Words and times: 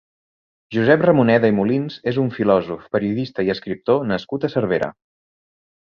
Josep 0.75 1.03
Ramoneda 1.07 1.51
i 1.53 1.55
Molins 1.59 1.99
és 2.13 2.19
un 2.25 2.33
filòsof, 2.39 2.89
periodista 2.97 3.49
i 3.49 3.55
escriptor 3.59 4.05
nascut 4.15 4.49
a 4.49 4.53
Cervera. 4.57 4.93